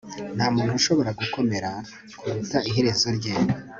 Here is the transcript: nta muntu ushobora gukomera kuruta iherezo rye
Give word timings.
nta 0.35 0.45
muntu 0.55 0.71
ushobora 0.79 1.11
gukomera 1.19 1.69
kuruta 2.19 2.57
iherezo 2.69 3.07
rye 3.17 3.33